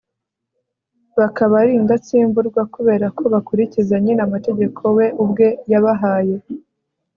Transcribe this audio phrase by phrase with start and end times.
[1.19, 6.35] bakaba ari indatsimburwa kubera ko bakurikiza nyine amategeko we ubwe yabahaye